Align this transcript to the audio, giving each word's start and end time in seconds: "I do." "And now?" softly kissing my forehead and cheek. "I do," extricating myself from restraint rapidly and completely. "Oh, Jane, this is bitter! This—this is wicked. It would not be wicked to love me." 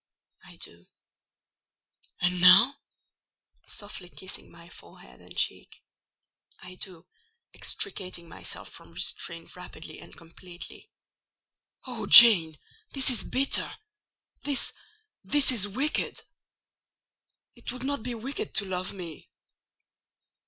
"I 0.43 0.55
do." 0.55 0.87
"And 2.21 2.41
now?" 2.41 2.75
softly 3.67 4.09
kissing 4.09 4.49
my 4.49 4.67
forehead 4.67 5.21
and 5.21 5.37
cheek. 5.37 5.83
"I 6.59 6.73
do," 6.73 7.05
extricating 7.53 8.27
myself 8.27 8.69
from 8.69 8.93
restraint 8.93 9.55
rapidly 9.55 9.99
and 9.99 10.17
completely. 10.17 10.89
"Oh, 11.85 12.07
Jane, 12.07 12.57
this 12.93 13.11
is 13.11 13.23
bitter! 13.23 13.73
This—this 14.41 15.51
is 15.51 15.67
wicked. 15.67 16.19
It 17.55 17.71
would 17.71 17.83
not 17.83 18.01
be 18.01 18.15
wicked 18.15 18.55
to 18.55 18.65
love 18.65 18.93
me." 18.93 19.29